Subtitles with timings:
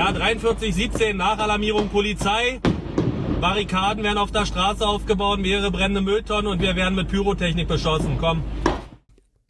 [0.00, 2.58] Ja, 4317 Nachalarmierung Polizei.
[3.38, 8.16] Barrikaden werden auf der Straße aufgebaut, mehrere brennende Mülltonnen und wir werden mit Pyrotechnik beschossen.
[8.18, 8.42] Komm.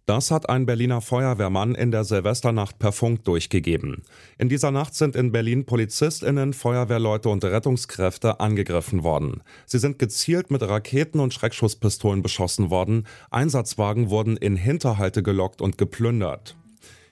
[0.07, 4.03] Das hat ein Berliner Feuerwehrmann in der Silvesternacht per Funk durchgegeben.
[4.39, 9.45] In dieser Nacht sind in Berlin Polizistinnen, Feuerwehrleute und Rettungskräfte angegriffen worden.
[9.67, 13.07] Sie sind gezielt mit Raketen und Schreckschusspistolen beschossen worden.
[13.31, 16.57] Einsatzwagen wurden in Hinterhalte gelockt und geplündert.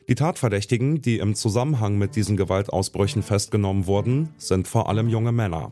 [0.09, 5.71] Die Tatverdächtigen, die im Zusammenhang mit diesen Gewaltausbrüchen festgenommen wurden, sind vor allem junge Männer.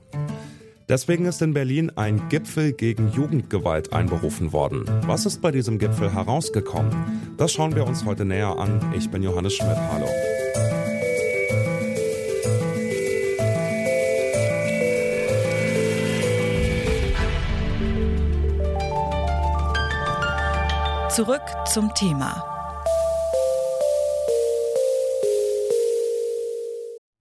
[0.90, 4.84] Deswegen ist in Berlin ein Gipfel gegen Jugendgewalt einberufen worden.
[5.06, 6.92] Was ist bei diesem Gipfel herausgekommen?
[7.38, 8.92] Das schauen wir uns heute näher an.
[8.95, 9.74] Ich bin Johannes Schmidt.
[9.74, 10.06] Hallo.
[21.09, 21.40] Zurück
[21.73, 22.55] zum Thema.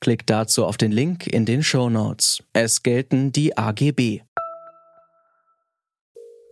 [0.00, 2.42] Klickt dazu auf den Link in den Show Notes.
[2.52, 4.20] Es gelten die AGB.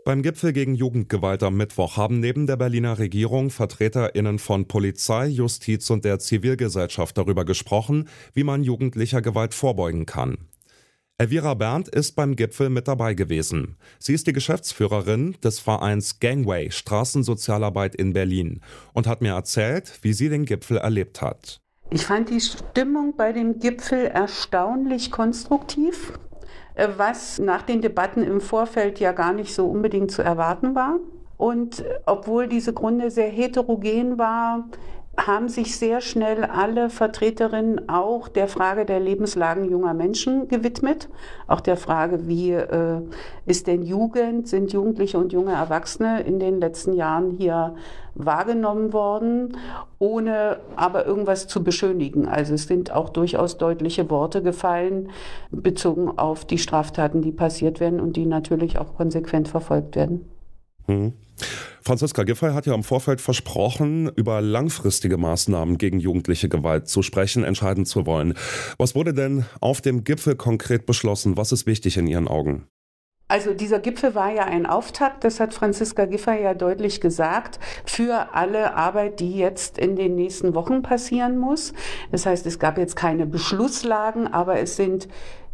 [0.05, 5.91] Beim Gipfel gegen Jugendgewalt am Mittwoch haben neben der Berliner Regierung Vertreterinnen von Polizei, Justiz
[5.91, 10.39] und der Zivilgesellschaft darüber gesprochen, wie man jugendlicher Gewalt vorbeugen kann.
[11.19, 13.77] Elvira Berndt ist beim Gipfel mit dabei gewesen.
[13.99, 18.61] Sie ist die Geschäftsführerin des Vereins Gangway Straßensozialarbeit in Berlin
[18.93, 21.63] und hat mir erzählt, wie sie den Gipfel erlebt hat.
[21.91, 26.13] Ich fand die Stimmung bei dem Gipfel erstaunlich konstruktiv.
[26.75, 30.99] Äh, was nach den Debatten im Vorfeld ja gar nicht so unbedingt zu erwarten war.
[31.37, 34.69] Und obwohl diese Grunde sehr heterogen war,
[35.17, 41.09] haben sich sehr schnell alle Vertreterinnen auch der Frage der Lebenslagen junger Menschen gewidmet.
[41.47, 43.01] Auch der Frage, wie äh,
[43.47, 47.75] ist denn Jugend, sind Jugendliche und junge Erwachsene in den letzten Jahren hier
[48.15, 49.57] wahrgenommen worden,
[49.99, 52.27] ohne aber irgendwas zu beschönigen.
[52.27, 55.11] Also es sind auch durchaus deutliche Worte gefallen,
[55.51, 60.29] bezogen auf die Straftaten, die passiert werden und die natürlich auch konsequent verfolgt werden.
[60.87, 61.13] Mhm.
[61.87, 67.45] Franziska Giffey hat ja im Vorfeld versprochen, über langfristige Maßnahmen gegen jugendliche Gewalt zu sprechen,
[67.45, 68.35] entscheiden zu wollen.
[68.77, 71.37] Was wurde denn auf dem Gipfel konkret beschlossen?
[71.37, 72.67] Was ist wichtig in Ihren Augen?
[73.29, 78.35] Also dieser Gipfel war ja ein Auftakt, das hat Franziska Giffey ja deutlich gesagt, für
[78.35, 81.73] alle Arbeit, die jetzt in den nächsten Wochen passieren muss.
[82.11, 85.07] Das heißt, es gab jetzt keine Beschlusslagen, aber es sind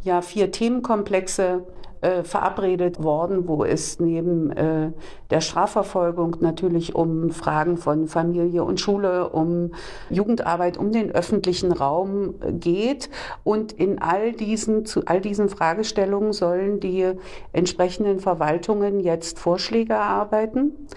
[0.02, 1.66] ja vier Themenkomplexe
[2.02, 4.90] äh, verabredet worden, wo es neben äh,
[5.30, 9.70] der Strafverfolgung natürlich um Fragen von Familie und Schule, um
[10.10, 13.08] Jugendarbeit, um den öffentlichen Raum geht.
[13.44, 17.12] Und in all diesen, zu all diesen Fragestellungen sollen die
[17.52, 20.88] entsprechenden Verwaltungen jetzt Vorschläge erarbeiten.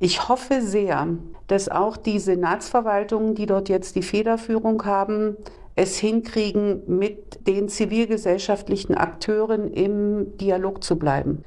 [0.00, 1.08] Ich hoffe sehr,
[1.46, 5.36] dass auch die Senatsverwaltungen, die dort jetzt die Federführung haben,
[5.76, 11.44] es hinkriegen, mit den zivilgesellschaftlichen Akteuren im Dialog zu bleiben.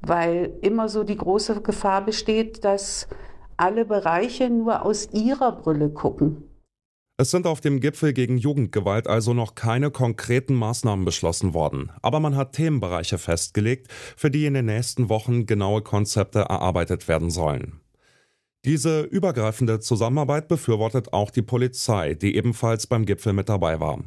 [0.00, 3.08] Weil immer so die große Gefahr besteht, dass
[3.56, 6.48] alle Bereiche nur aus ihrer Brille gucken.
[7.18, 12.18] Es sind auf dem Gipfel gegen Jugendgewalt also noch keine konkreten Maßnahmen beschlossen worden, aber
[12.20, 17.81] man hat Themenbereiche festgelegt, für die in den nächsten Wochen genaue Konzepte erarbeitet werden sollen.
[18.64, 24.04] Diese übergreifende Zusammenarbeit befürwortet auch die Polizei, die ebenfalls beim Gipfel mit dabei war.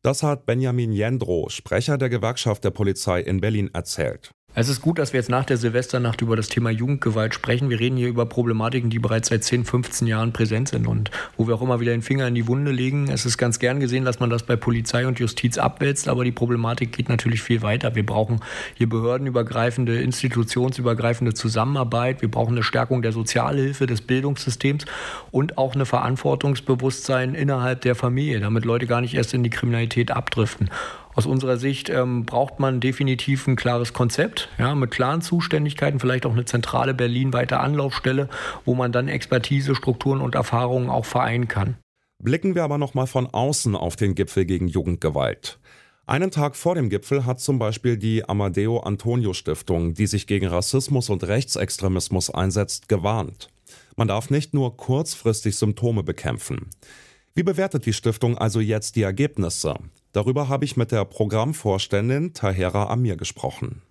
[0.00, 4.30] Das hat Benjamin Jendro, Sprecher der Gewerkschaft der Polizei in Berlin, erzählt.
[4.54, 7.68] Es ist gut, dass wir jetzt nach der Silvesternacht über das Thema Jugendgewalt sprechen.
[7.68, 11.46] Wir reden hier über Problematiken, die bereits seit 10, 15 Jahren präsent sind und wo
[11.46, 13.08] wir auch immer wieder den Finger in die Wunde legen.
[13.08, 16.32] Es ist ganz gern gesehen, dass man das bei Polizei und Justiz abwälzt, aber die
[16.32, 17.94] Problematik geht natürlich viel weiter.
[17.94, 18.40] Wir brauchen
[18.74, 22.22] hier behördenübergreifende, institutionsübergreifende Zusammenarbeit.
[22.22, 24.86] Wir brauchen eine Stärkung der Sozialhilfe, des Bildungssystems
[25.30, 30.10] und auch eine Verantwortungsbewusstsein innerhalb der Familie, damit Leute gar nicht erst in die Kriminalität
[30.10, 30.70] abdriften.
[31.18, 36.24] Aus unserer Sicht ähm, braucht man definitiv ein klares Konzept, ja, mit klaren Zuständigkeiten, vielleicht
[36.24, 38.28] auch eine zentrale berlinweite Anlaufstelle,
[38.64, 41.76] wo man dann Expertise, Strukturen und Erfahrungen auch vereinen kann.
[42.22, 45.58] Blicken wir aber noch mal von außen auf den Gipfel gegen Jugendgewalt.
[46.06, 50.46] Einen Tag vor dem Gipfel hat zum Beispiel die Amadeo Antonio Stiftung, die sich gegen
[50.46, 53.48] Rassismus und Rechtsextremismus einsetzt, gewarnt.
[53.96, 56.70] Man darf nicht nur kurzfristig Symptome bekämpfen.
[57.34, 59.74] Wie bewertet die Stiftung also jetzt die Ergebnisse?
[60.18, 63.82] Darüber habe ich mit der Programmvorständin Tahera Amir gesprochen.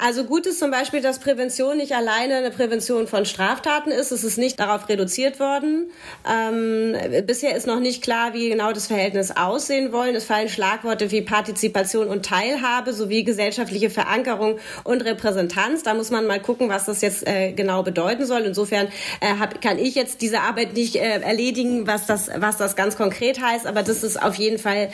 [0.00, 4.12] Also gut ist zum Beispiel, dass Prävention nicht alleine eine Prävention von Straftaten ist.
[4.12, 5.90] Es ist nicht darauf reduziert worden.
[6.28, 6.94] Ähm,
[7.26, 10.14] bisher ist noch nicht klar, wie genau das Verhältnis aussehen wollen.
[10.14, 15.82] Es fallen Schlagworte wie Partizipation und Teilhabe sowie gesellschaftliche Verankerung und Repräsentanz.
[15.82, 18.42] Da muss man mal gucken, was das jetzt äh, genau bedeuten soll.
[18.42, 18.86] Insofern
[19.20, 22.96] äh, hab, kann ich jetzt diese Arbeit nicht äh, erledigen, was das, was das ganz
[22.96, 23.66] konkret heißt.
[23.66, 24.90] Aber das ist auf jeden Fall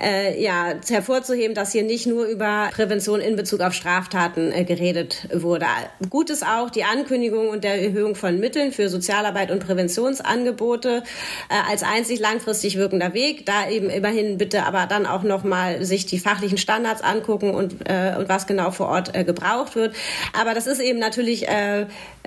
[0.00, 5.28] äh, ja, hervorzuheben, dass hier nicht nur über Prävention in Bezug auf Straftaten äh, geredet
[5.32, 5.66] wurde.
[6.10, 11.02] Gut ist auch die Ankündigung und der Erhöhung von Mitteln für Sozialarbeit und Präventionsangebote
[11.48, 13.46] äh, als einzig langfristig wirkender Weg.
[13.46, 17.88] Da eben immerhin bitte aber dann auch noch mal sich die fachlichen Standards angucken und,
[17.88, 19.94] äh, und was genau vor Ort gebraucht wird.
[20.38, 21.46] Aber das ist eben natürlich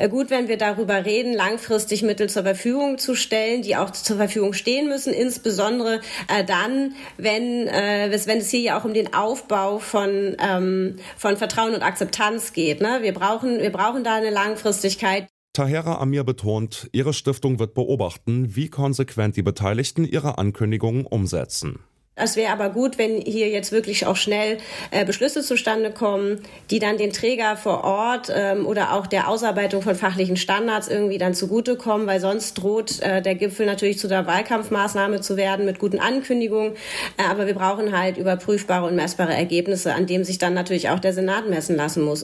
[0.09, 4.53] gut, wenn wir darüber reden, langfristig Mittel zur Verfügung zu stellen, die auch zur Verfügung
[4.53, 6.01] stehen müssen, insbesondere
[6.45, 11.81] dann, wenn, wenn es hier ja auch um den Aufbau von, ähm, von Vertrauen und
[11.81, 12.81] Akzeptanz Akzeptanz geht.
[12.81, 12.99] Ne?
[13.01, 15.27] Wir, brauchen, wir brauchen da eine Langfristigkeit.
[15.53, 21.79] Tahera Amir betont, ihre Stiftung wird beobachten, wie konsequent die Beteiligten ihre Ankündigungen umsetzen.
[22.19, 24.57] Es wäre aber gut, wenn hier jetzt wirklich auch schnell
[24.89, 26.39] äh, Beschlüsse zustande kommen,
[26.71, 31.19] die dann den Träger vor Ort ähm, oder auch der Ausarbeitung von fachlichen Standards irgendwie
[31.19, 35.77] dann zugutekommen, weil sonst droht äh, der Gipfel natürlich zu der Wahlkampfmaßnahme zu werden mit
[35.77, 36.73] guten Ankündigungen.
[37.17, 40.99] Äh, aber wir brauchen halt überprüfbare und messbare Ergebnisse, an dem sich dann natürlich auch
[40.99, 42.23] der Senat messen lassen muss.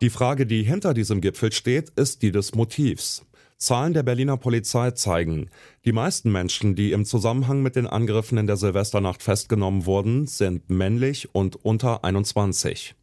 [0.00, 3.26] Die Frage, die hinter diesem Gipfel steht, ist die des Motivs.
[3.62, 5.50] Zahlen der Berliner Polizei zeigen,
[5.84, 10.70] die meisten Menschen, die im Zusammenhang mit den Angriffen in der Silvesternacht festgenommen wurden, sind
[10.70, 12.94] männlich und unter 21.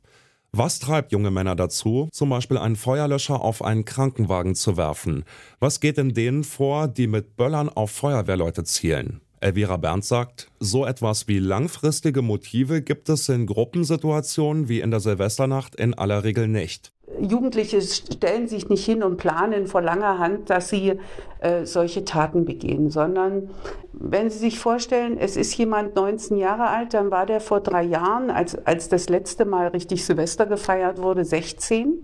[0.54, 5.26] Was treibt junge Männer dazu, zum Beispiel einen Feuerlöscher auf einen Krankenwagen zu werfen?
[5.60, 9.22] Was geht in denen vor, die mit Böllern auf Feuerwehrleute zielen?
[9.40, 15.02] Elvira Berndt sagt, so etwas wie langfristige Motive gibt es in Gruppensituationen wie in der
[15.02, 16.92] Silvesternacht in aller Regel nicht.
[17.20, 21.00] Jugendliche stellen sich nicht hin und planen vor langer Hand, dass sie
[21.40, 23.50] äh, solche Taten begehen, sondern
[23.94, 27.84] wenn Sie sich vorstellen, es ist jemand 19 Jahre alt, dann war der vor drei
[27.84, 31.98] Jahren, als, als das letzte Mal richtig Silvester gefeiert wurde, 16,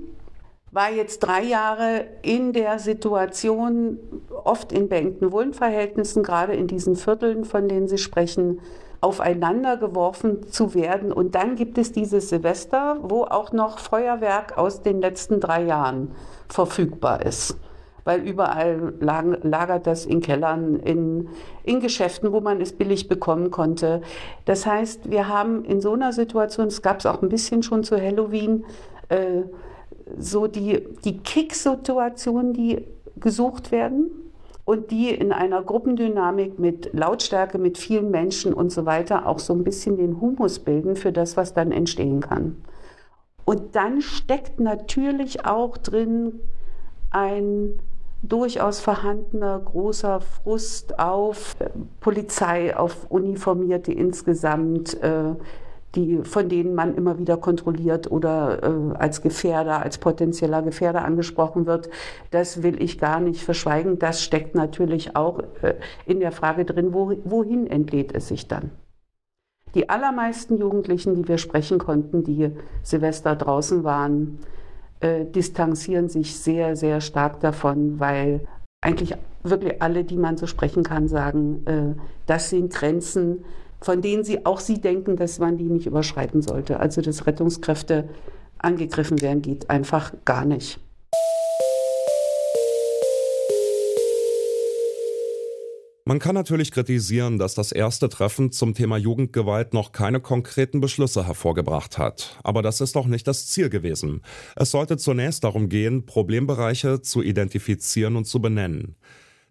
[0.72, 4.00] war jetzt drei Jahre in der Situation,
[4.44, 8.60] oft in beengten Wohnverhältnissen, gerade in diesen Vierteln, von denen Sie sprechen,
[9.04, 11.12] aufeinander geworfen zu werden.
[11.12, 16.12] Und dann gibt es dieses Silvester, wo auch noch Feuerwerk aus den letzten drei Jahren
[16.48, 17.58] verfügbar ist.
[18.06, 21.30] Weil überall lagert das in Kellern, in,
[21.64, 24.02] in Geschäften, wo man es billig bekommen konnte.
[24.46, 27.84] Das heißt, wir haben in so einer Situation, es gab es auch ein bisschen schon
[27.84, 28.66] zu Halloween,
[29.10, 29.44] äh,
[30.18, 32.86] so die, die Kick-Situationen, die
[33.18, 34.23] gesucht werden
[34.65, 39.54] und die in einer Gruppendynamik mit Lautstärke, mit vielen Menschen und so weiter auch so
[39.54, 42.63] ein bisschen den Humus bilden für das, was dann entstehen kann.
[43.45, 46.39] Und dann steckt natürlich auch drin
[47.10, 47.80] ein
[48.21, 51.69] durchaus vorhandener großer Frust auf äh,
[52.00, 55.36] Polizei, auf Uniformierte insgesamt, äh,
[55.95, 61.66] die, von denen man immer wieder kontrolliert oder äh, als Gefährder, als potenzieller Gefährder angesprochen
[61.66, 61.90] wird.
[62.31, 64.00] Das will ich gar nicht verschweigen.
[64.00, 65.75] Das steckt natürlich auch äh,
[66.06, 68.72] in der Frage drin, wo, wohin entlädt es sich dann?
[69.75, 72.51] Die allermeisten Jugendlichen, die wir sprechen konnten, die
[72.84, 74.39] Silvester draußen waren,
[75.00, 78.48] äh, distanzieren sich sehr, sehr stark davon, weil
[78.82, 83.46] eigentlich wirklich alle, die man so sprechen kann, sagen, äh, das sind Grenzen,
[83.84, 86.80] von denen sie auch sie denken, dass man die nicht überschreiten sollte.
[86.80, 88.10] Also dass Rettungskräfte
[88.58, 90.80] angegriffen werden, geht einfach gar nicht.
[96.06, 101.25] Man kann natürlich kritisieren, dass das erste Treffen zum Thema Jugendgewalt noch keine konkreten Beschlüsse
[101.25, 102.38] hervorgebracht hat.
[102.44, 104.22] Aber das ist doch nicht das Ziel gewesen.
[104.58, 108.98] Es sollte zunächst darum gehen, Problembereiche zu identifizieren und zu benennen.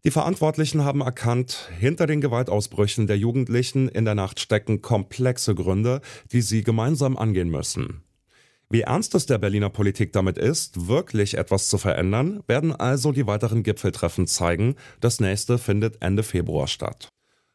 [0.05, 6.01] Die Verantwortlichen haben erkannt, hinter den Gewaltausbrüchen der Jugendlichen in der Nacht stecken komplexe Gründe,
[6.33, 8.03] die sie gemeinsam angehen müssen.
[8.69, 13.29] Wie ernst es der Berliner Politik damit ist, wirklich etwas zu verändern, werden also die
[13.29, 14.75] weiteren Gipfeltreffen zeigen.
[15.01, 17.09] Das nächste findet Ende Februar statt.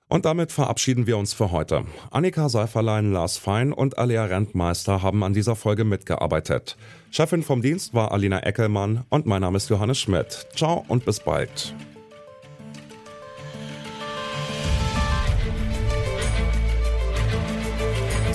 [0.08, 1.84] Und damit verabschieden wir uns für heute.
[2.12, 6.78] Annika Seiferlein, Lars Fein und Alea Rentmeister haben an dieser Folge mitgearbeitet.
[7.12, 10.48] Chefin vom Dienst war Alina Eckelmann und mein Name ist Johannes Schmidt.
[10.56, 11.74] Ciao und bis bald.